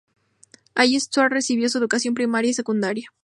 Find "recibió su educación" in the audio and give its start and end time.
1.31-2.15